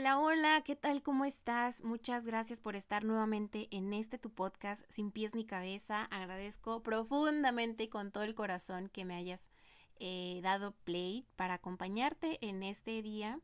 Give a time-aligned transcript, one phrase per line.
[0.00, 1.02] Hola, hola, ¿qué tal?
[1.02, 1.84] ¿Cómo estás?
[1.84, 6.04] Muchas gracias por estar nuevamente en este tu podcast sin pies ni cabeza.
[6.04, 9.50] Agradezco profundamente y con todo el corazón que me hayas
[9.96, 13.40] eh, dado play para acompañarte en este día.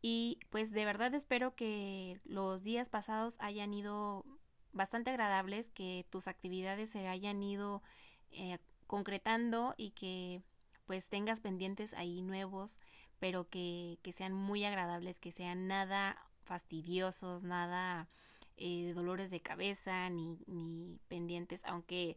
[0.00, 4.24] Y pues de verdad espero que los días pasados hayan ido
[4.70, 7.82] bastante agradables, que tus actividades se hayan ido
[8.30, 10.44] eh, concretando y que
[10.86, 12.78] pues tengas pendientes ahí nuevos
[13.22, 18.08] pero que, sean muy agradables, que sean nada fastidiosos, nada
[18.56, 22.16] eh, dolores de cabeza ni, ni pendientes, aunque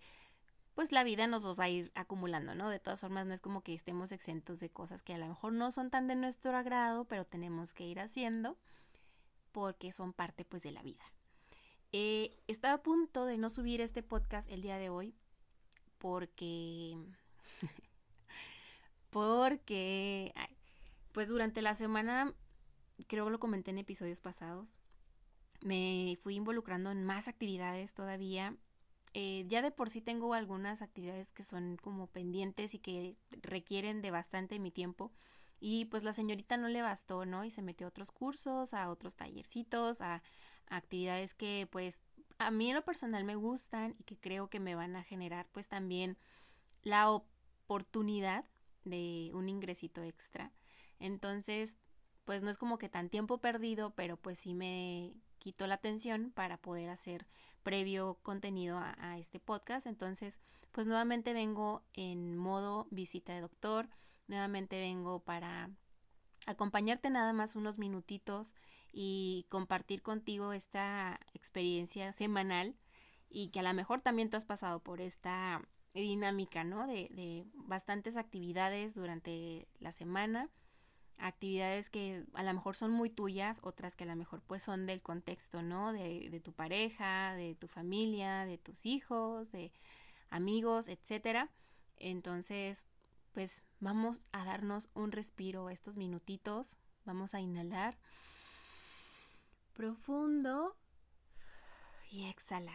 [0.73, 2.71] pues la vida nos los va a ir acumulando, ¿no?
[2.71, 5.53] De todas formas, no es como que estemos exentos de cosas que a lo mejor
[5.53, 8.57] no son tan de nuestro agrado, pero tenemos que ir haciendo
[9.51, 11.05] porque son parte pues de la vida.
[11.91, 15.13] Eh, estaba a punto de no subir este podcast el día de hoy
[15.99, 16.97] porque...
[19.11, 20.33] porque
[21.15, 22.33] pues durante la semana,
[23.07, 24.81] creo que lo comenté en episodios pasados,
[25.63, 28.57] me fui involucrando en más actividades todavía.
[29.13, 34.01] Eh, ya de por sí tengo algunas actividades que son como pendientes y que requieren
[34.01, 35.13] de bastante mi tiempo.
[35.61, 37.45] Y pues la señorita no le bastó, ¿no?
[37.45, 40.15] Y se metió a otros cursos, a otros tallercitos, a,
[40.67, 42.01] a actividades que pues
[42.39, 45.47] a mí en lo personal me gustan y que creo que me van a generar
[45.53, 46.17] pues también
[46.83, 48.43] la oportunidad
[48.83, 50.51] de un ingresito extra.
[50.99, 51.77] Entonces,
[52.25, 56.31] pues no es como que tan tiempo perdido, pero pues sí me quitó la atención
[56.31, 57.27] para poder hacer
[57.61, 59.85] previo contenido a, este podcast.
[59.87, 60.39] Entonces,
[60.71, 63.87] pues nuevamente vengo en modo visita de doctor,
[64.27, 65.69] nuevamente vengo para
[66.47, 68.55] acompañarte nada más unos minutitos
[68.91, 72.75] y compartir contigo esta experiencia semanal
[73.29, 75.61] y que a lo mejor también tú has pasado por esta
[75.93, 76.87] dinámica, ¿no?
[76.87, 80.49] De, de bastantes actividades durante la semana
[81.17, 84.85] actividades que a lo mejor son muy tuyas, otras que a lo mejor pues son
[84.85, 85.93] del contexto, ¿no?
[85.93, 89.71] De, de tu pareja, de tu familia, de tus hijos, de
[90.29, 91.49] amigos, etcétera.
[91.97, 92.85] Entonces,
[93.33, 96.75] pues vamos a darnos un respiro estos minutitos.
[97.05, 97.97] Vamos a inhalar
[99.73, 100.75] profundo
[102.09, 102.73] y exhalar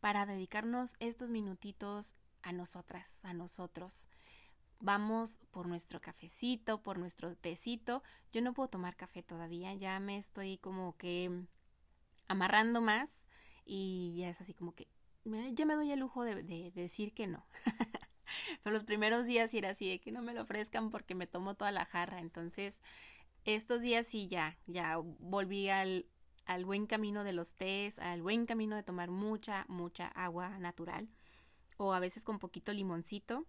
[0.00, 4.06] para dedicarnos estos minutitos a nosotras, a nosotros
[4.82, 8.02] vamos por nuestro cafecito, por nuestro tecito.
[8.32, 11.30] Yo no puedo tomar café todavía, ya me estoy como que
[12.28, 13.26] amarrando más
[13.64, 14.88] y ya es así como que
[15.52, 17.46] ya me doy el lujo de, decir que no.
[18.62, 21.54] Pero los primeros días era así de que no me lo ofrezcan porque me tomo
[21.54, 22.20] toda la jarra.
[22.20, 22.80] Entonces,
[23.44, 26.06] estos días sí ya, ya volví al,
[26.44, 31.08] al buen camino de los tés, al buen camino de tomar mucha, mucha agua natural
[31.76, 33.46] o a veces con poquito limoncito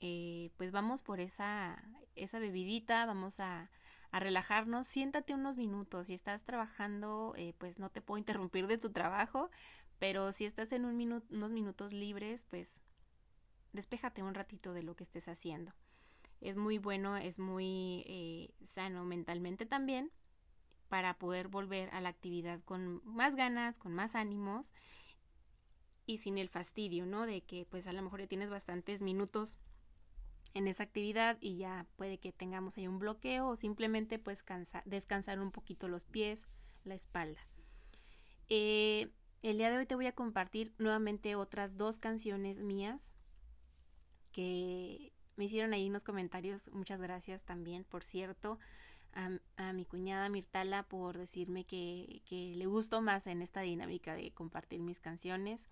[0.00, 1.82] eh, pues vamos por esa,
[2.14, 3.70] esa bebidita, vamos a,
[4.10, 8.78] a relajarnos, siéntate unos minutos, si estás trabajando, eh, pues no te puedo interrumpir de
[8.78, 9.50] tu trabajo,
[9.98, 12.80] pero si estás en un unos minutos libres, pues
[13.72, 15.72] despéjate un ratito de lo que estés haciendo.
[16.40, 20.10] Es muy bueno, es muy eh, sano mentalmente también
[20.88, 24.72] para poder volver a la actividad con más ganas, con más ánimos
[26.06, 27.26] y sin el fastidio, ¿no?
[27.26, 29.58] De que pues a lo mejor ya tienes bastantes minutos
[30.54, 34.44] en esa actividad y ya puede que tengamos ahí un bloqueo o simplemente pues
[34.84, 36.48] descansar un poquito los pies,
[36.84, 37.40] la espalda.
[38.48, 39.10] Eh,
[39.42, 43.12] el día de hoy te voy a compartir nuevamente otras dos canciones mías
[44.32, 46.70] que me hicieron ahí unos comentarios.
[46.72, 48.58] Muchas gracias también, por cierto,
[49.12, 54.80] a, mi cuñada Mirtala por decirme que, le gustó más en esta dinámica de compartir
[54.80, 55.68] mis canciones.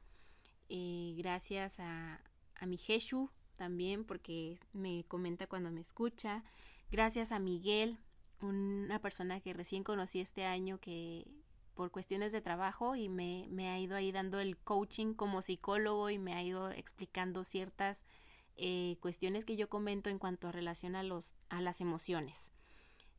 [0.69, 2.21] Eh, gracias a,
[2.57, 3.31] a mi Jeshu
[3.63, 6.43] también porque me comenta cuando me escucha.
[6.91, 7.97] Gracias a Miguel,
[8.41, 11.29] una persona que recién conocí este año que
[11.75, 16.11] por cuestiones de trabajo y me, me ha ido ahí dando el coaching como psicólogo
[16.11, 18.05] y me ha ido explicando ciertas
[18.57, 22.51] eh, cuestiones que yo comento en cuanto a relación a, los, a las emociones.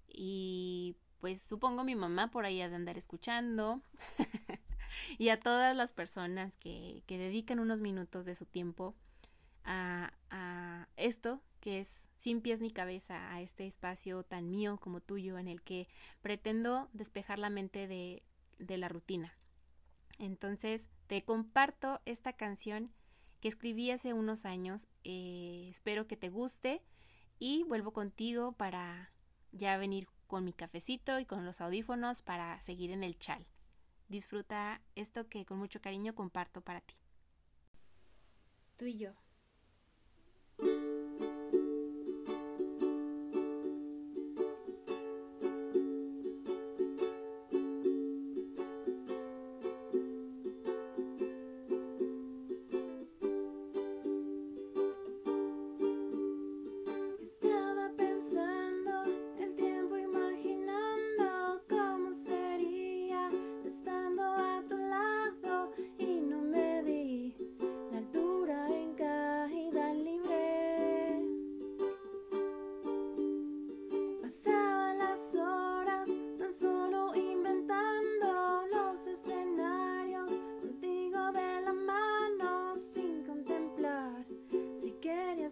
[0.09, 3.81] Y pues supongo mi mamá por ahí ha de andar escuchando
[5.17, 8.93] y a todas las personas que, que dedican unos minutos de su tiempo
[9.65, 10.11] a,
[10.95, 15.47] esto que es sin pies ni cabeza, a este espacio tan mío como tuyo en
[15.47, 15.87] el que
[16.21, 18.23] pretendo despejar la mente de,
[18.59, 19.33] de la rutina,
[20.19, 22.91] Entonces te comparto esta canción
[23.39, 24.87] que escribí hace unos años.
[25.03, 26.81] Eh, espero que te guste
[27.39, 29.11] y vuelvo contigo para
[29.51, 33.45] ya venir con mi cafecito y con los audífonos para seguir en el chal.
[34.07, 36.95] Disfruta esto que con mucho cariño comparto para ti.
[38.77, 39.22] Tú y yo.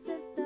[0.04, 0.41] this is the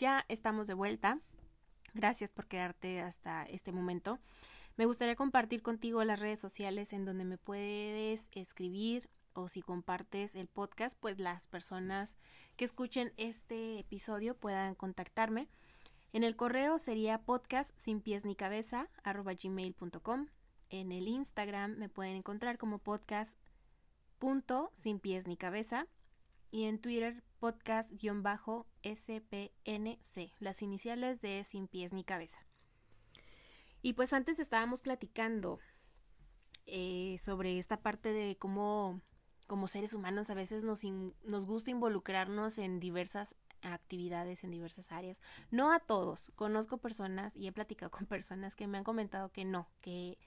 [0.00, 1.20] ya estamos de vuelta.
[1.92, 4.18] Gracias por quedarte hasta este momento.
[4.76, 10.34] Me gustaría compartir contigo las redes sociales en donde me puedes escribir o si compartes
[10.34, 12.16] el podcast, pues las personas
[12.56, 15.48] que escuchen este episodio puedan contactarme.
[16.12, 17.76] En el correo sería podcast.
[20.70, 23.38] En el Instagram me pueden encontrar como podcast
[24.18, 25.86] punto sin pies ni cabeza
[26.50, 32.46] y en Twitter podcast-spnc, las iniciales de Sin pies ni cabeza.
[33.82, 35.58] Y pues antes estábamos platicando
[36.66, 39.02] eh, sobre esta parte de cómo
[39.50, 45.20] como seres humanos a veces nos, nos gusta involucrarnos en diversas actividades, en diversas áreas.
[45.50, 46.30] No a todos.
[46.36, 50.18] Conozco personas y he platicado con personas que me han comentado que no, que,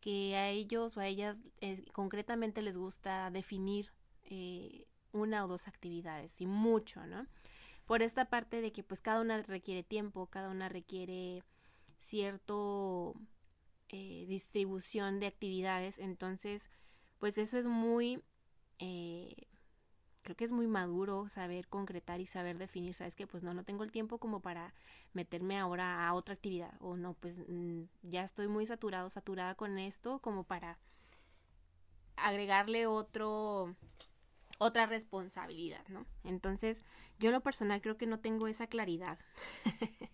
[0.00, 3.92] que a ellos o a ellas eh, concretamente les gusta definir
[4.24, 7.26] eh, una o dos actividades y mucho, ¿no?
[7.86, 11.42] Por esta parte de que pues cada una requiere tiempo, cada una requiere
[11.98, 13.14] cierto
[13.88, 16.68] eh, distribución de actividades, entonces
[17.18, 18.22] pues eso es muy
[18.78, 19.34] eh,
[20.22, 23.64] creo que es muy maduro saber concretar y saber definir, sabes que pues no, no
[23.64, 24.72] tengo el tiempo como para
[25.12, 27.42] meterme ahora a otra actividad o no, pues
[28.02, 30.78] ya estoy muy saturado, saturada con esto como para
[32.16, 33.74] agregarle otro
[34.62, 36.06] otra responsabilidad, ¿no?
[36.24, 36.82] Entonces,
[37.18, 39.18] yo en lo personal creo que no tengo esa claridad.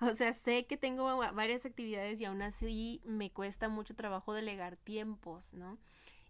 [0.00, 4.76] o sea, sé que tengo varias actividades y aún así me cuesta mucho trabajo delegar
[4.76, 5.78] tiempos, ¿no?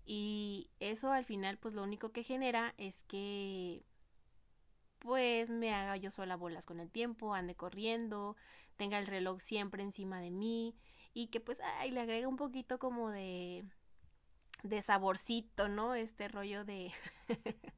[0.04, 3.82] Y eso al final pues lo único que genera es que
[5.00, 8.36] pues me haga yo sola bolas con el tiempo, ande corriendo,
[8.76, 10.76] tenga el reloj siempre encima de mí
[11.12, 13.64] y que pues ay, le agrega un poquito como de
[14.62, 15.94] de saborcito, ¿no?
[15.94, 16.92] Este rollo de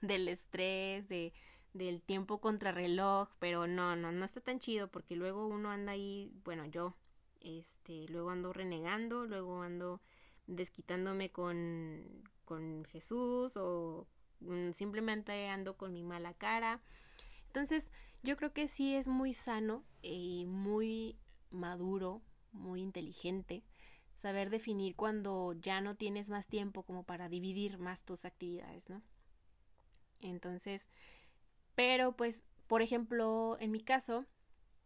[0.00, 1.32] del estrés, de
[1.72, 5.92] del tiempo contra reloj, pero no, no, no está tan chido porque luego uno anda
[5.92, 6.96] ahí, bueno, yo,
[7.40, 10.00] este, luego ando renegando, luego ando
[10.46, 14.08] desquitándome con, con Jesús o
[14.40, 16.82] mm, simplemente ando con mi mala cara.
[17.46, 21.16] Entonces, yo creo que sí es muy sano y muy
[21.50, 22.22] maduro,
[22.52, 23.62] muy inteligente
[24.20, 29.02] saber definir cuando ya no tienes más tiempo como para dividir más tus actividades, ¿no?
[30.20, 30.88] Entonces,
[31.74, 34.26] pero pues, por ejemplo, en mi caso,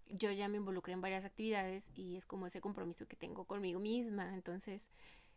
[0.08, 3.80] yo ya me involucré en varias actividades y es como ese compromiso que tengo conmigo
[3.80, 4.32] misma.
[4.34, 4.88] Entonces,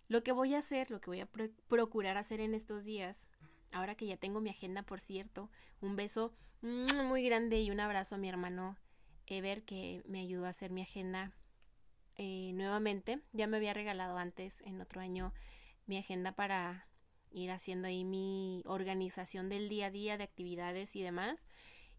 [0.08, 1.30] lo que voy a hacer, lo que voy a
[1.68, 3.28] procurar hacer en estos días,
[3.72, 5.50] ahora que ya tengo mi agenda, por cierto,
[5.82, 8.78] un beso muy grande y un abrazo a mi hermano
[9.26, 11.34] Ever que me ayudó a hacer mi agenda
[12.18, 13.22] eh, nuevamente.
[13.34, 15.34] Ya me había regalado antes, en otro año,
[15.86, 16.88] mi agenda para
[17.32, 21.46] ir haciendo ahí mi organización del día a día de actividades y demás.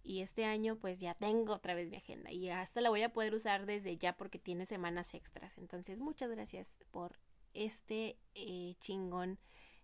[0.03, 3.13] Y este año pues ya tengo otra vez mi agenda y hasta la voy a
[3.13, 5.59] poder usar desde ya porque tiene semanas extras.
[5.59, 7.19] Entonces muchas gracias por
[7.53, 9.39] este eh, chingón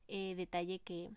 [0.09, 1.11] eh, detalle que,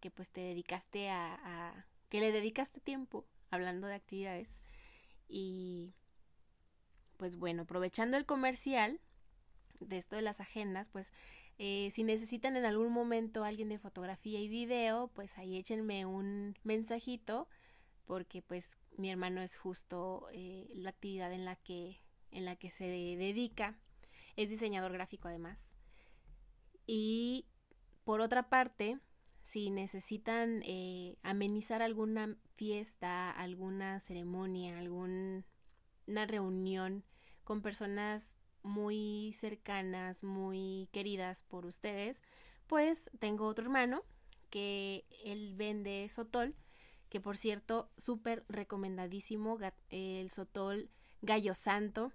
[0.00, 4.60] que pues te dedicaste a, a, que le dedicaste tiempo hablando de actividades
[5.28, 5.94] y
[7.18, 8.98] pues bueno aprovechando el comercial
[9.80, 11.12] de esto de las agendas pues
[11.58, 16.56] eh, si necesitan en algún momento alguien de fotografía y video pues ahí échenme un
[16.64, 17.46] mensajito
[18.06, 22.84] porque pues mi hermano es justo la actividad en la que en la que se
[22.84, 23.78] dedica.
[24.36, 25.74] Es diseñador gráfico además.
[26.86, 27.46] Y
[28.04, 28.98] por otra parte,
[29.42, 34.78] si necesitan eh, amenizar alguna fiesta, alguna ceremonia,
[36.08, 37.04] alguna reunión
[37.44, 42.22] con personas muy cercanas, muy queridas por ustedes,
[42.66, 44.02] pues tengo otro hermano
[44.48, 46.54] que él vende sotol,
[47.10, 49.58] que por cierto, súper recomendadísimo,
[49.90, 50.88] el sotol
[51.20, 52.12] gallo santo.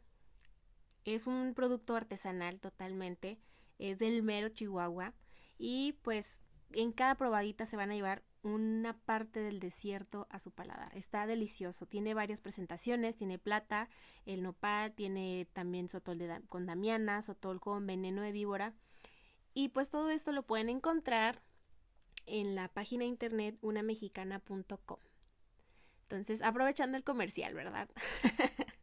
[1.05, 3.37] Es un producto artesanal totalmente
[3.77, 5.13] es del mero Chihuahua
[5.59, 10.51] y pues en cada probadita se van a llevar una parte del desierto a su
[10.51, 10.95] paladar.
[10.95, 13.89] Está delicioso, tiene varias presentaciones, tiene plata,
[14.25, 18.73] el nopal, tiene también sotol con damiana, sotol con veneno de víbora
[19.53, 21.41] y pues todo esto lo pueden encontrar
[22.25, 24.97] en la página internet unamexicana.com.
[26.03, 27.89] Entonces, aprovechando el comercial, ¿verdad?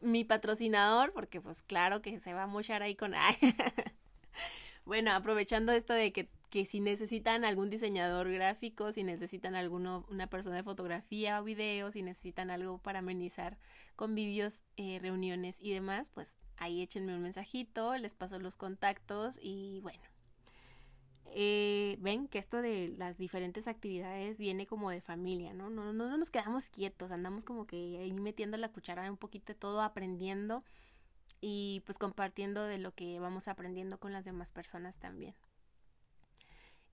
[0.00, 3.14] mi patrocinador, porque pues claro que se va a mochar ahí con...
[4.84, 10.26] bueno, aprovechando esto de que, que, si necesitan algún diseñador gráfico, si necesitan alguno, una
[10.28, 13.58] persona de fotografía o video, si necesitan algo para amenizar
[13.96, 19.80] convivios, eh, reuniones y demás, pues ahí échenme un mensajito, les paso los contactos y
[19.82, 20.02] bueno,
[21.26, 25.70] eh, ven que esto de las diferentes actividades viene como de familia, ¿no?
[25.70, 29.52] No, no, no nos quedamos quietos, andamos como que ahí metiendo la cuchara un poquito
[29.52, 30.64] de todo, aprendiendo
[31.40, 35.34] y pues compartiendo de lo que vamos aprendiendo con las demás personas también.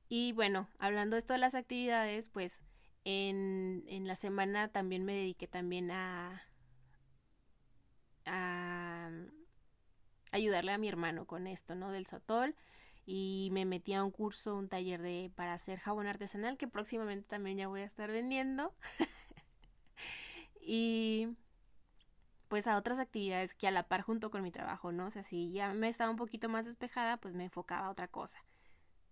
[0.10, 2.62] Y bueno, hablando de esto de las actividades, pues
[3.06, 6.44] en, en la semana también me dediqué también a,
[8.26, 9.10] a
[10.32, 11.92] ayudarle a mi hermano con esto, ¿no?
[11.92, 12.56] Del sotol
[13.06, 17.28] y me metí a un curso, un taller de para hacer jabón artesanal que próximamente
[17.28, 18.74] también ya voy a estar vendiendo.
[20.62, 21.30] y
[22.48, 25.08] pues a otras actividades que a la par junto con mi trabajo, ¿no?
[25.08, 28.08] O sea, si ya me estaba un poquito más despejada, pues me enfocaba a otra
[28.08, 28.44] cosa.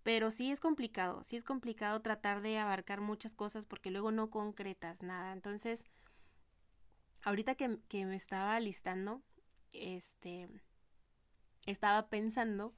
[0.04, 4.30] Pero sí es complicado, sí es complicado tratar de abarcar muchas cosas porque luego no
[4.30, 5.32] concretas nada.
[5.34, 5.86] Entonces,
[7.24, 9.22] ahorita que, que me estaba listando,
[9.72, 10.48] este,
[11.66, 12.74] estaba pensando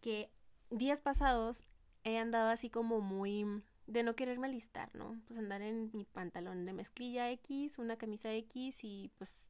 [0.00, 0.30] que
[0.70, 1.64] días pasados
[2.04, 5.20] he andado así como muy de no quererme alistar, ¿no?
[5.26, 9.48] Pues andar en mi pantalón de mezclilla X, una camisa X y pues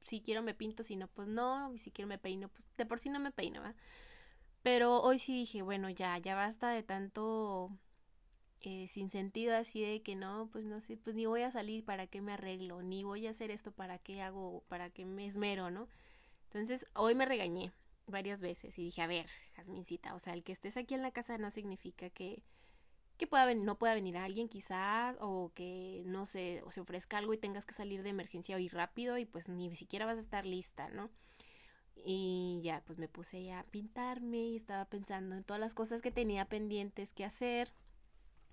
[0.00, 2.86] si quiero me pinto, si no, pues no, y si quiero me peino, pues de
[2.86, 3.74] por sí no me peino, ¿va?
[4.62, 7.70] Pero hoy sí dije, bueno, ya, ya basta de tanto
[8.60, 11.84] eh, sin sentido así de que no, pues no sé, pues ni voy a salir
[11.84, 15.26] para qué me arreglo, ni voy a hacer esto para qué hago, para qué me
[15.26, 15.88] esmero, ¿no?
[16.44, 17.72] Entonces hoy me regañé
[18.06, 19.26] varias veces y dije, a ver,
[19.56, 22.42] Jasmincita, o sea, el que estés aquí en la casa no significa que
[23.18, 27.32] que pueda no pueda venir alguien quizás o que no sé o se ofrezca algo
[27.34, 30.44] y tengas que salir de emergencia hoy rápido y pues ni siquiera vas a estar
[30.46, 31.10] lista, ¿no?
[32.04, 36.10] Y ya pues me puse a pintarme y estaba pensando en todas las cosas que
[36.10, 37.72] tenía pendientes que hacer.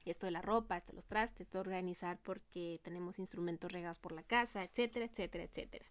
[0.05, 3.99] Esto de la ropa, esto de los trastes, esto de organizar porque tenemos instrumentos regados
[3.99, 5.85] por la casa, etcétera, etcétera, etcétera.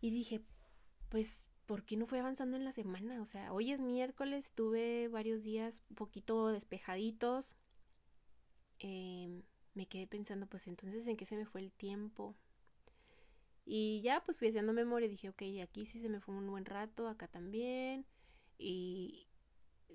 [0.00, 0.40] Y dije,
[1.08, 3.22] pues ¿por qué no fue avanzando en la semana?
[3.22, 7.52] O sea, hoy es miércoles, tuve varios días un poquito despejaditos.
[8.80, 12.34] Em, me quedé pensando, pues entonces, ¿en qué se me fue el tiempo?
[13.64, 16.64] Y ya, pues fui haciendo memoria dije, ok, aquí sí se me fue un buen
[16.64, 18.06] rato, acá también.
[18.58, 19.28] Y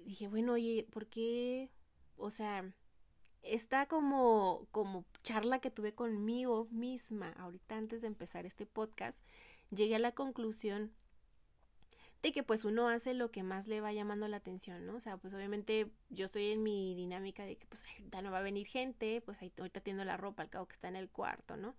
[0.06, 1.70] dije, bueno, oye, ¿por qué?
[2.16, 2.74] O sea,
[3.42, 9.18] está como, como charla que tuve conmigo misma ahorita antes de empezar este podcast,
[9.72, 10.94] llegué a la conclusión
[12.22, 14.96] de que pues uno hace lo que más le va llamando la atención, ¿no?
[14.96, 18.40] O sea, pues obviamente yo estoy en mi dinámica de que pues ahorita no va
[18.40, 21.56] a venir gente, pues ahorita tiendo la ropa al cabo que está en el cuarto,
[21.56, 21.76] ¿no?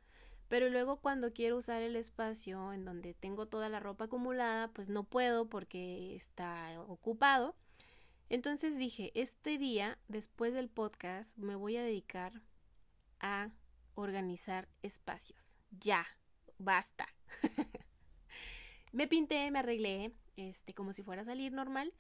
[0.49, 4.89] Pero luego cuando quiero usar el espacio en donde tengo toda la ropa acumulada, pues
[4.89, 7.57] no puedo porque está ocupado.
[8.29, 12.43] Entonces dije, este día, después del podcast, me voy a dedicar
[13.21, 13.51] a
[13.95, 15.57] organizar espacios.
[15.71, 16.07] Ya,
[16.59, 17.07] basta.
[18.93, 21.93] me pinté, me arreglé, este, como si fuera a salir normal.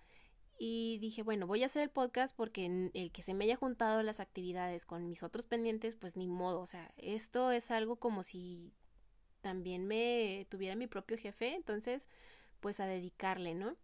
[0.58, 4.02] Y dije, bueno, voy a hacer el podcast porque el que se me haya juntado
[4.02, 6.60] las actividades con mis otros pendientes, pues ni modo.
[6.60, 8.72] O sea, esto es algo como si
[9.42, 12.06] también me tuviera mi propio jefe, entonces,
[12.60, 13.76] pues a dedicarle, ¿no?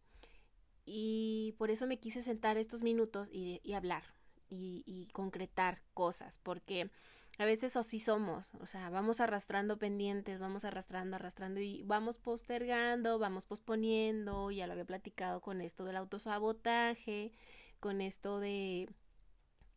[0.85, 4.03] Y por eso me quise sentar estos minutos y, hablar
[4.49, 6.91] y concretar cosas, porque
[7.39, 13.19] a veces así somos, o sea, vamos arrastrando pendientes, vamos arrastrando, arrastrando y vamos postergando,
[13.19, 17.33] vamos posponiendo, ya lo había platicado con esto del autosabotaje,
[17.81, 18.89] con esto de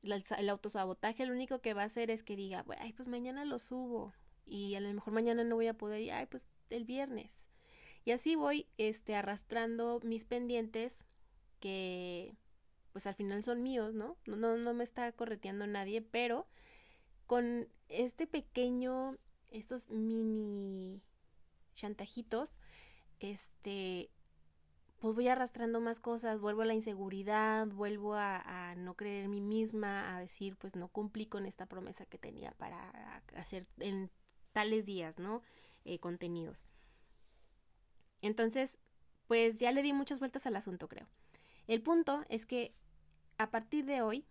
[0.04, 3.58] el autosabotaje, lo único que va a hacer es que diga, ay, pues mañana lo
[3.58, 4.14] subo
[4.46, 7.48] y a lo mejor mañana no voy a poder y ay, pues el viernes.
[8.04, 11.04] Y así voy este arrastrando mis pendientes
[11.60, 12.36] que
[12.92, 14.18] pues al final son míos, ¿no?
[14.26, 16.48] No no, no me está correteando nadie, pero
[17.26, 19.18] con este pequeño,
[19.52, 21.02] estos mini
[21.74, 22.58] chantajitos,
[23.20, 24.10] este,
[25.00, 29.42] pues voy arrastrando más cosas, vuelvo a la inseguridad, vuelvo a, no creer en mí
[29.42, 34.10] misma, a decir, pues no cumplí con esta promesa que tenía para hacer en
[34.54, 35.42] tales días, ¿no?
[35.84, 36.66] Eh, contenidos.
[38.22, 38.80] Entonces,
[39.28, 41.08] pues ya le di muchas vueltas al asunto, creo.
[41.68, 42.74] El punto es que
[43.38, 44.26] a partir de hoy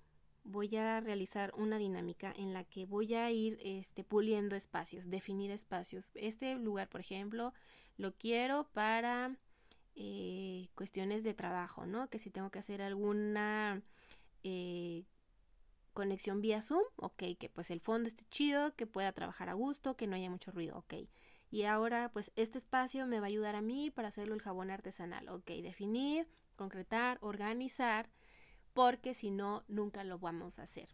[0.44, 5.50] voy a realizar una dinámica en la que voy a ir este, puliendo espacios, definir
[5.50, 6.10] espacios.
[6.14, 7.52] Este lugar, por ejemplo,
[7.96, 9.36] lo quiero para
[9.96, 12.08] eh, cuestiones de trabajo, ¿no?
[12.08, 13.82] Que si tengo que hacer alguna
[14.42, 15.04] eh,
[15.94, 19.96] conexión vía Zoom, ok, que pues el fondo esté chido, que pueda trabajar a gusto,
[19.96, 20.94] que no haya mucho ruido, ok.
[21.50, 24.70] Y ahora pues este espacio me va a ayudar a mí para hacerlo el jabón
[24.70, 28.10] artesanal, ok, definir, concretar, organizar
[28.74, 30.90] porque si no, nunca lo vamos a hacer.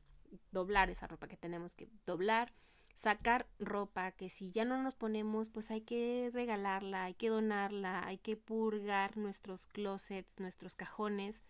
[0.53, 2.53] Doblar esa ropa que tenemos que doblar,
[2.95, 8.07] sacar ropa que si ya no nos ponemos, pues hay que regalarla, hay que donarla,
[8.07, 11.43] hay que purgar nuestros closets, nuestros cajones.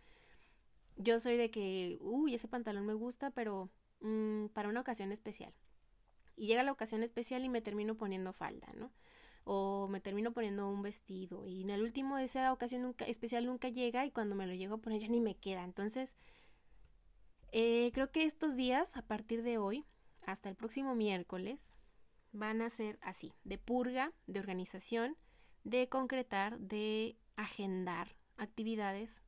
[0.96, 3.68] Yo soy de que, uy, ese pantalón me gusta, pero
[4.00, 5.52] mmm, para una ocasión especial.
[6.36, 8.90] Y llega la ocasión especial y me termino poniendo falda, ¿no?
[9.44, 13.68] O me termino poniendo un vestido y en el último esa ocasión nunca, especial nunca
[13.68, 15.64] llega y cuando me lo llego a poner ya ni me queda.
[15.64, 16.16] Entonces,
[17.53, 19.85] eh, creo que estos días, a partir de hoy,
[20.26, 21.76] hasta el próximo miércoles,
[22.33, 25.16] van a ser así, de purga, de organización,
[25.64, 29.20] de concretar, de agendar actividades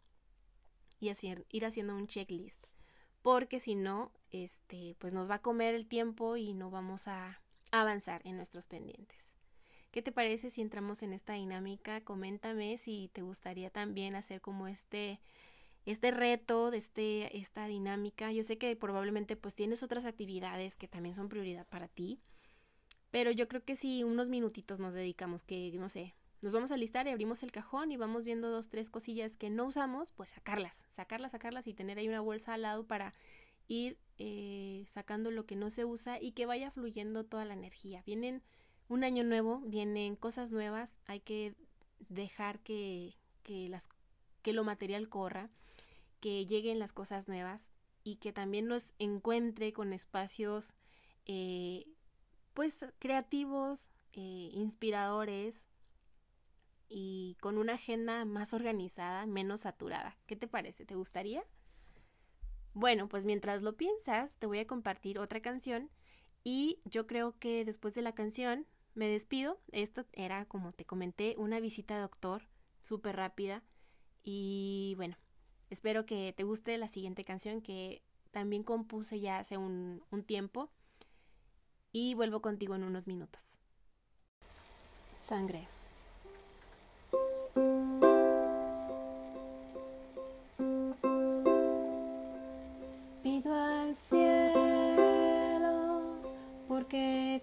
[1.00, 2.66] y hacer, ir haciendo un checklist.
[3.22, 7.40] Porque si no, este, pues nos va a comer el tiempo y no vamos a
[7.70, 9.34] avanzar en nuestros pendientes.
[9.92, 12.00] ¿Qué te parece si entramos en esta dinámica?
[12.00, 15.20] Coméntame si te gustaría también hacer como este
[15.84, 18.32] este reto, de este, esta dinámica.
[18.32, 22.20] Yo sé que probablemente pues tienes otras actividades que también son prioridad para ti,
[23.10, 26.76] pero yo creo que si unos minutitos nos dedicamos, que no sé, nos vamos a
[26.76, 30.30] listar y abrimos el cajón y vamos viendo dos, tres cosillas que no usamos, pues
[30.30, 33.12] sacarlas, sacarlas, sacarlas y tener ahí una bolsa al lado para
[33.68, 38.02] ir eh, sacando lo que no se usa y que vaya fluyendo toda la energía.
[38.06, 38.42] Vienen
[38.92, 41.54] un año nuevo, vienen cosas nuevas, hay que
[42.10, 45.48] dejar que, que, lo material corra,
[46.20, 47.70] que lleguen las cosas nuevas
[48.04, 50.74] y que también nos encuentre con espacios
[51.24, 51.86] eh,
[52.52, 55.64] pues creativos, eh, inspiradores
[56.90, 60.18] y con una agenda más organizada, menos saturada.
[60.26, 60.84] ¿Qué te parece?
[60.84, 61.42] ¿Te gustaría?
[62.74, 65.88] Bueno, pues mientras lo piensas, te voy a compartir otra canción
[66.44, 69.58] y yo creo que después de la canción me despido.
[69.72, 73.62] Esto era, como te comenté, una visita de doctor súper rápida
[74.24, 75.16] y bueno,
[75.70, 80.70] espero que te guste la siguiente canción que también compuse ya hace un, un tiempo
[81.92, 83.58] y vuelvo contigo en unos minutos.
[85.14, 85.66] Sangre.
[93.22, 95.02] Pido al cielo
[96.66, 97.42] porque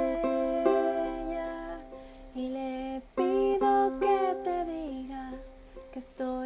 [6.01, 6.40] esto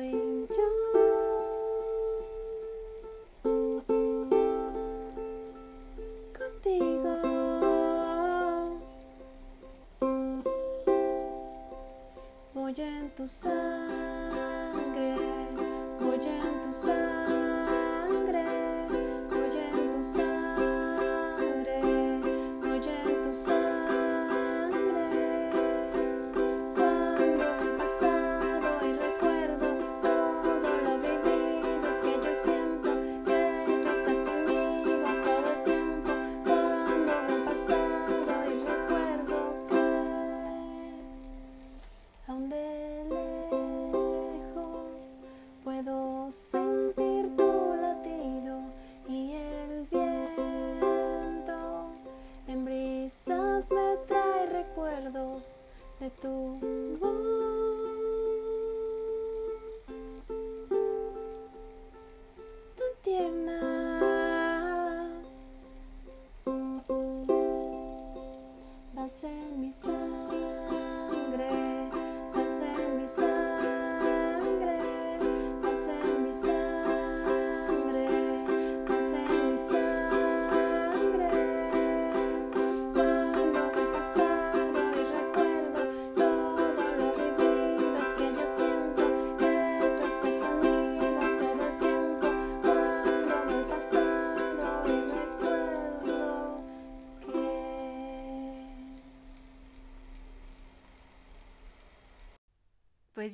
[56.01, 57.34] えっと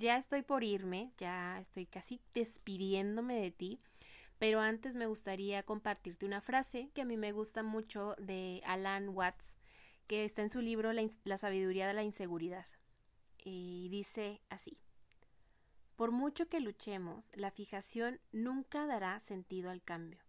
[0.02, 3.80] ya estoy por irme, ya estoy casi despidiéndome de ti,
[4.40, 9.10] pero antes me gustaría compartirte una frase que a mí me gusta mucho de Alan
[9.10, 9.56] Watts,
[10.08, 12.66] que está en su libro La, sabiduría de la inseguridad.
[13.44, 14.80] Y dice así,
[15.96, 20.20] por mucho que luchemos, la fijación nunca dará sentido al cambio.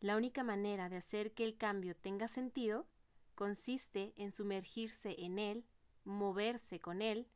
[0.00, 2.86] La única manera de hacer que el cambio tenga sentido
[3.34, 5.64] consiste en sumergirse en él,
[6.04, 7.26] moverse con él,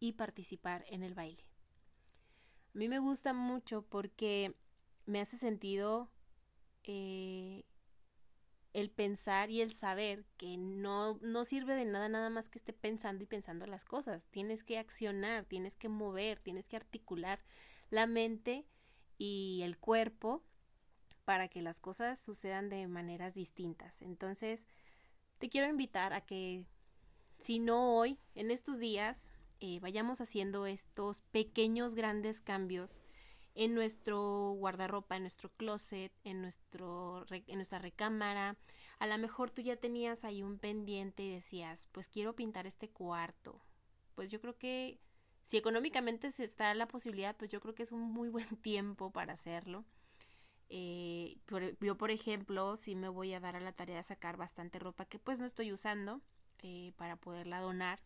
[0.00, 1.44] y participar en el baile.
[2.74, 4.54] A mí me gusta mucho porque
[5.06, 6.10] me hace sentido
[6.84, 7.64] eh,
[8.72, 12.72] el pensar y el saber que no, no sirve de nada nada más que esté
[12.72, 14.26] pensando y pensando las cosas.
[14.26, 17.40] Tienes que accionar, tienes que mover, tienes que articular
[17.90, 18.66] la mente
[19.16, 20.44] y el cuerpo
[21.24, 24.00] para que las cosas sucedan de maneras distintas.
[24.02, 24.66] Entonces,
[25.38, 26.64] te quiero invitar a que,
[27.38, 33.00] si no hoy, en estos días, eh, vayamos haciendo estos pequeños, grandes cambios
[33.54, 38.56] en nuestro guardarropa, en nuestro closet, en, nuestro, en nuestra recámara.
[39.00, 42.88] A lo mejor tú ya tenías ahí un pendiente y decías, pues quiero pintar este
[42.88, 43.60] cuarto.
[44.14, 45.00] Pues yo creo que
[45.42, 49.10] si económicamente se está la posibilidad, pues yo creo que es un muy buen tiempo
[49.10, 49.84] para hacerlo.
[50.68, 51.38] Eh,
[51.80, 55.06] yo, por ejemplo, sí me voy a dar a la tarea de sacar bastante ropa
[55.06, 56.20] que pues no estoy usando
[56.62, 58.00] eh, para poderla donar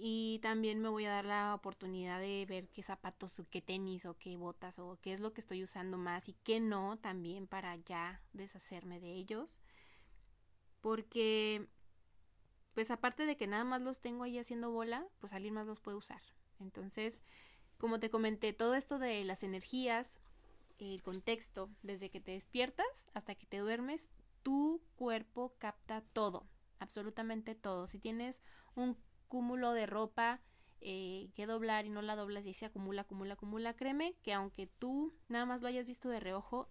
[0.00, 4.06] y también me voy a dar la oportunidad de ver qué zapatos o qué tenis
[4.06, 7.48] o qué botas o qué es lo que estoy usando más y qué no también
[7.48, 9.58] para ya deshacerme de ellos.
[10.80, 11.66] Porque
[12.74, 15.80] pues aparte de que nada más los tengo ahí haciendo bola, pues alguien más los
[15.80, 16.22] puede usar.
[16.60, 17.20] Entonces,
[17.76, 20.20] como te comenté, todo esto de las energías,
[20.78, 24.08] el contexto, desde que te despiertas hasta que te duermes,
[24.44, 26.46] tu cuerpo capta todo,
[26.78, 27.88] absolutamente todo.
[27.88, 28.42] Si tienes
[28.76, 28.96] un
[29.28, 30.40] cúmulo de ropa
[30.80, 34.66] eh, que doblar y no la doblas y se acumula, acumula, acumula, créeme que aunque
[34.66, 36.68] tú nada más lo hayas visto de reojo,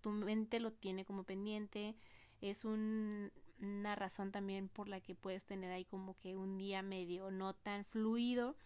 [0.00, 1.94] tu mente lo tiene como pendiente,
[2.40, 6.82] es un, una razón también por la que puedes tener ahí como que un día
[6.82, 8.56] medio no tan fluido.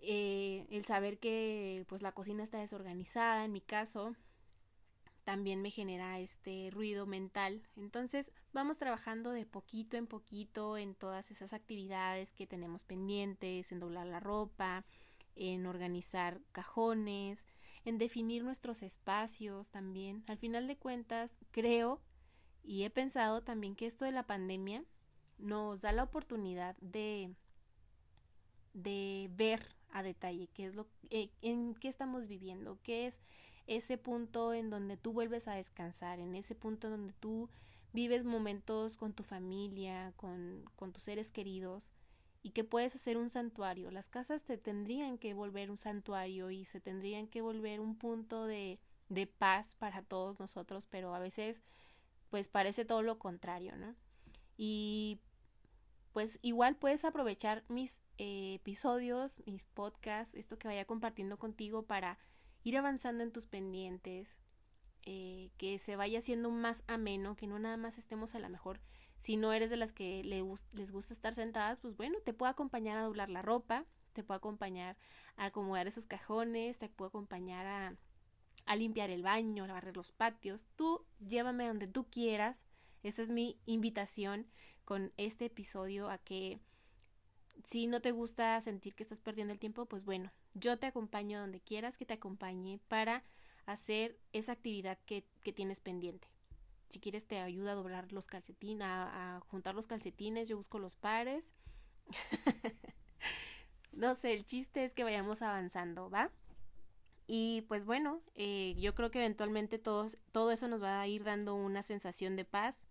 [0.00, 4.14] Eh, el saber que pues la cocina está desorganizada, en mi caso,
[5.26, 7.60] también me genera este ruido mental.
[7.74, 13.80] Entonces vamos trabajando de poquito en poquito en todas esas actividades que tenemos pendientes, en
[13.80, 14.84] doblar la ropa,
[15.34, 17.44] en organizar cajones,
[17.84, 20.22] en definir nuestros espacios también.
[20.28, 22.00] Al final de cuentas, creo
[22.62, 24.84] y he pensado también que esto de la pandemia
[25.38, 27.34] nos da la oportunidad de
[28.74, 33.18] de ver a detalle qué es lo eh, en qué estamos viviendo, qué es
[33.66, 37.48] ese punto en donde tú vuelves a descansar, en ese punto en donde tú
[37.92, 41.92] vives momentos con tu familia, con, con tus seres queridos
[42.42, 43.90] y que puedes hacer un santuario.
[43.90, 48.46] Las casas te tendrían que volver un santuario y se tendrían que volver un punto
[48.46, 51.62] de, de paz para todos nosotros, pero a veces
[52.30, 53.94] pues parece todo lo contrario, ¿no?
[54.56, 55.20] Y
[56.12, 62.18] pues igual puedes aprovechar mis eh, episodios, mis podcasts, esto que vaya compartiendo contigo para
[62.66, 64.40] ir avanzando en tus pendientes,
[65.04, 68.80] eh, que se vaya haciendo más ameno, que no nada más estemos a la mejor.
[69.18, 72.98] Si no eres de las que les gusta estar sentadas, pues bueno, te puedo acompañar
[72.98, 74.96] a doblar la ropa, te puedo acompañar
[75.36, 77.96] a acomodar esos cajones, te puedo acompañar a,
[78.64, 80.66] a limpiar el baño, a barrer los patios.
[80.74, 82.66] Tú llévame donde tú quieras.
[83.04, 84.48] Esta es mi invitación
[84.84, 86.58] con este episodio a que
[87.62, 91.38] si no te gusta sentir que estás perdiendo el tiempo, pues bueno, yo te acompaño
[91.38, 93.22] donde quieras que te acompañe para
[93.66, 96.28] hacer esa actividad que, tienes pendiente.
[96.88, 100.96] Si quieres te ayuda a doblar los calcetines, a, juntar los calcetines, yo busco los
[100.96, 101.52] pares.
[103.92, 106.30] no sé, el chiste es que vayamos avanzando, ¿va?
[107.26, 111.24] Y pues bueno, eh, yo creo que eventualmente todos, todo eso nos va a ir
[111.24, 112.86] dando una sensación de paz,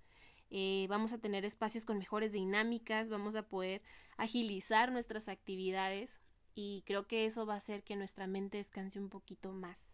[0.51, 3.81] eh, vamos a tener espacios con mejores dinámicas, vamos a poder
[4.17, 6.19] agilizar nuestras actividades
[6.55, 9.93] y creo que eso va a hacer que nuestra mente descanse un poquito más.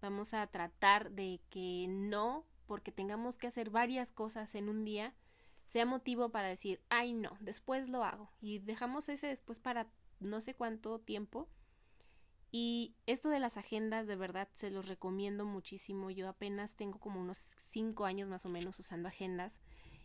[0.00, 5.14] Vamos a tratar de que no, porque tengamos que hacer varias cosas en un día,
[5.66, 9.86] sea motivo para decir, ay no, después lo hago y dejamos ese después para
[10.18, 11.48] no sé cuánto tiempo.
[12.50, 16.10] Y esto de las agendas, de verdad, se los recomiendo muchísimo.
[16.10, 19.58] Yo apenas tengo como unos cinco años más o menos usando agendas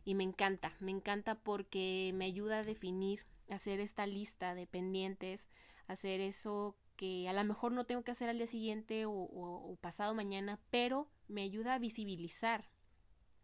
[0.06, 5.50] y me encanta, me encanta porque me ayuda a definir, hacer esta lista de pendientes,
[5.88, 10.14] hacer eso que a lo mejor no tengo que hacer al día siguiente o, pasado
[10.14, 12.70] mañana, pero me ayuda a visibilizar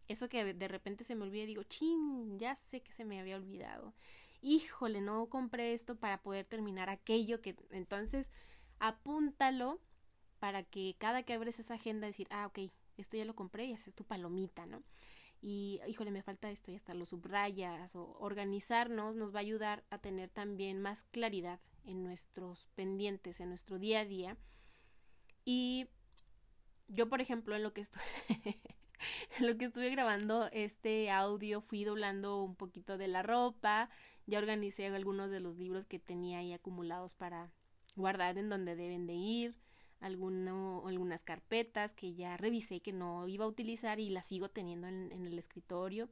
[0.07, 3.19] eso que de repente se me olvida y digo, chin, ya sé que se me
[3.19, 3.93] había olvidado.
[4.41, 8.29] Híjole, no compré esto para poder terminar aquello que entonces
[8.79, 9.79] apúntalo
[10.39, 13.73] para que cada que abres esa agenda decir, ah, ok, esto ya lo compré y
[13.73, 14.83] haces tu palomita, ¿no?
[15.43, 19.83] y híjole, me falta esto y hasta lo subrayas o organizarnos nos va a ayudar
[19.89, 24.37] a tener también más claridad en nuestros pendientes, en nuestro día a día.
[25.45, 25.87] Y
[26.87, 28.01] yo, por ejemplo, en lo que estoy
[29.39, 33.89] en lo que estuve grabando este audio fui doblando un poquito de la ropa,
[34.25, 37.51] ya organicé algunos de los libros que tenía ahí acumulados para
[37.95, 39.55] guardar en donde deben de ir
[39.99, 44.87] alguno, algunas carpetas que ya revisé que no iba a utilizar y las sigo teniendo
[44.87, 46.09] en, en el escritorio.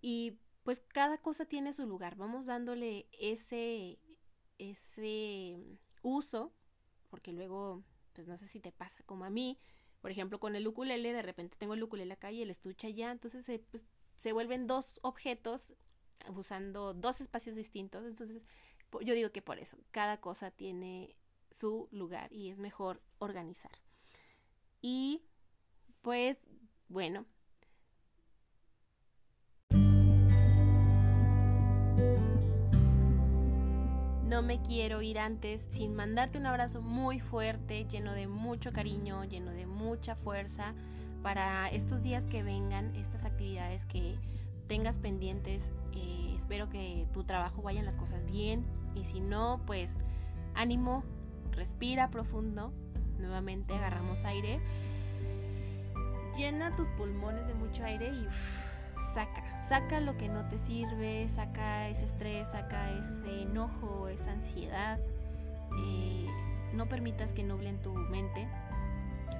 [0.00, 2.16] Y pues cada cosa tiene su lugar.
[2.16, 3.98] Vamos dándole ese,
[4.58, 6.52] ese uso,
[7.10, 9.58] porque luego, pues no sé si te pasa como a mí,
[10.00, 13.10] por ejemplo, con el ukulele, de repente tengo el ukulele acá y el estuche allá,
[13.12, 13.84] entonces se, pues,
[14.16, 15.74] se vuelven dos objetos
[16.34, 18.42] usando dos espacios distintos, entonces
[19.02, 21.16] yo digo que por eso, cada cosa tiene
[21.50, 23.72] su lugar y es mejor organizar.
[24.80, 25.22] Y
[26.02, 26.46] pues
[26.88, 27.26] bueno.
[34.34, 39.22] No me quiero ir antes sin mandarte un abrazo muy fuerte, lleno de mucho cariño,
[39.22, 40.74] lleno de mucha fuerza
[41.22, 44.18] para estos días que vengan, estas actividades que
[44.66, 45.70] tengas pendientes.
[45.92, 48.64] Eh, espero que tu trabajo vayan las cosas bien
[48.96, 49.92] y si no, pues
[50.56, 51.04] ánimo,
[51.52, 52.72] respira profundo,
[53.20, 54.58] nuevamente agarramos aire,
[56.36, 58.26] llena tus pulmones de mucho aire y
[59.14, 64.98] saca, saca lo que no te sirve, saca ese estrés, saca ese enojo, esa ansiedad.
[65.78, 66.26] Eh,
[66.74, 68.46] no permitas que nublen tu mente,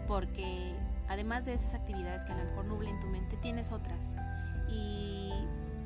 [0.08, 0.74] porque
[1.08, 4.06] además de esas actividades que a lo mejor nublen tu mente, tienes otras.
[4.68, 5.30] Y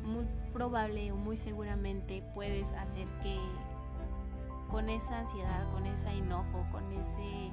[0.04, 3.38] muy probable o muy seguramente puedes hacer que
[4.70, 7.50] con esa ansiedad, con ese enojo, con ese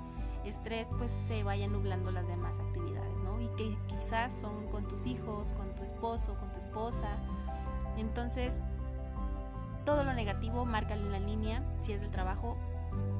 [0.49, 3.41] estrés, pues se vayan nublando las demás actividades, ¿no?
[3.41, 7.17] Y que quizás son con tus hijos, con tu esposo, con tu esposa.
[7.97, 8.61] Entonces,
[9.85, 11.63] todo lo negativo, márcale una línea.
[11.81, 12.57] Si es del trabajo,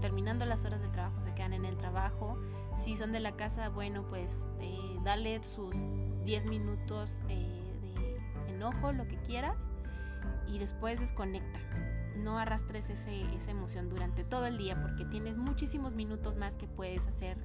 [0.02, 2.38] terminando las horas del trabajo, se quedan en el trabajo.
[2.80, 5.76] Si son de la casa, bueno, pues eh, dale sus
[6.26, 7.48] 10 minutos eh,
[8.48, 9.56] de enojo, lo que quieras,
[10.48, 11.60] y después desconecta
[12.18, 17.08] no arrastres esa emoción durante todo el día porque tienes muchísimos minutos más que puedes
[17.08, 17.38] hacer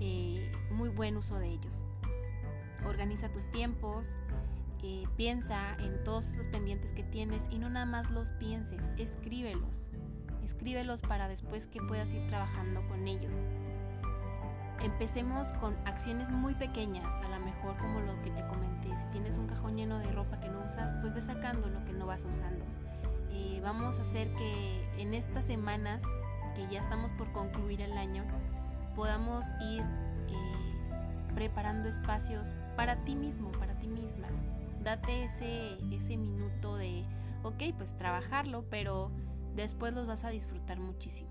[0.00, 1.74] eh, muy buen uso de ellos.
[2.84, 4.08] Organiza tus tiempos,
[4.82, 9.84] eh, piensa en todos esos pendientes que tienes y no nada más los pienses, escríbelos.
[10.42, 13.34] Escríbelos para después que puedas ir trabajando con ellos.
[14.82, 18.88] Empecemos con acciones muy pequeñas, a lo mejor como lo que te comenté.
[18.96, 21.92] Si tienes un cajón lleno de ropa que no usas, pues ve sacando lo que
[21.92, 22.64] no vas usando
[23.32, 26.02] eh, vamos a hacer que en estas semanas,
[26.54, 28.24] que ya estamos por concluir el año,
[28.94, 29.82] podamos ir
[30.28, 34.28] eh, preparando espacios para ti mismo, para ti misma.
[34.82, 37.04] Date ese, ese minuto de,
[37.42, 39.10] ok, pues trabajarlo, pero
[39.54, 41.30] después los vas a disfrutar muchísimo.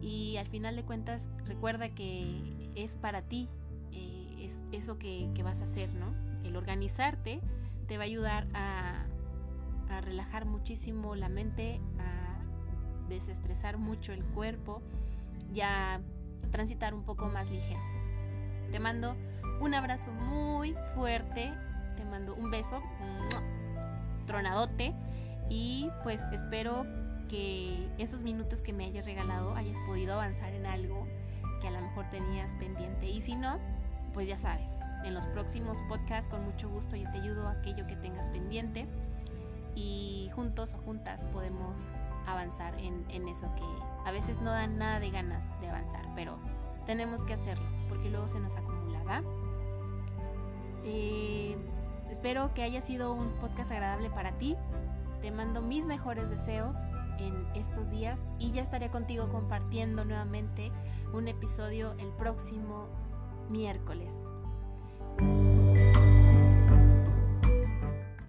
[0.00, 3.48] Y al final de cuentas, recuerda que es para ti,
[3.92, 6.12] eh, es eso que, que vas a hacer, ¿no?
[6.44, 7.40] El organizarte
[7.86, 9.01] te va a ayudar a, a
[10.02, 14.82] relajar muchísimo la mente, a desestresar mucho el cuerpo
[15.52, 16.00] y a
[16.50, 17.80] transitar un poco más ligero.
[18.70, 19.16] Te mando
[19.60, 21.52] un abrazo muy fuerte,
[21.96, 22.82] te mando un beso,
[24.26, 24.94] tronadote
[25.48, 26.86] y pues espero
[27.28, 31.06] que estos minutos que me hayas regalado hayas podido avanzar en algo
[31.60, 33.08] que a lo mejor tenías pendiente.
[33.08, 33.58] Y si no,
[34.12, 34.70] pues ya sabes,
[35.04, 38.86] en los próximos podcasts con mucho gusto yo te ayudo a aquello que tengas pendiente
[39.74, 41.78] y juntos o juntas podemos
[42.26, 43.64] avanzar en, eso que
[44.04, 46.38] a veces no dan nada de ganas de avanzar, pero
[46.86, 49.22] tenemos que hacerlo porque luego se nos acumula, ¿va?
[50.84, 51.56] Eh,
[52.10, 54.56] espero que haya sido un podcast agradable para ti.
[55.20, 56.78] Te mando mis mejores deseos
[57.18, 60.72] en estos días y ya estaré contigo compartiendo nuevamente
[61.12, 62.88] un episodio el próximo
[63.48, 64.12] miércoles.